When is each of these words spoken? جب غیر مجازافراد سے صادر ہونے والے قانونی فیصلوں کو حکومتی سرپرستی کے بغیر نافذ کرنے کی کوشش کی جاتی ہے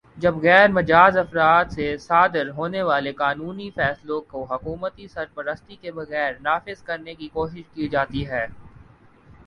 جب 0.17 0.35
غیر 0.37 0.67
مجازافراد 0.69 1.65
سے 1.71 1.87
صادر 1.99 2.49
ہونے 2.57 2.81
والے 2.83 3.11
قانونی 3.13 3.69
فیصلوں 3.75 4.19
کو 4.31 4.43
حکومتی 4.45 5.07
سرپرستی 5.07 5.75
کے 5.75 5.91
بغیر 5.91 6.31
نافذ 6.41 6.81
کرنے 6.83 7.13
کی 7.15 7.27
کوشش 7.33 7.63
کی 7.73 7.87
جاتی 7.87 8.27
ہے 8.27 8.45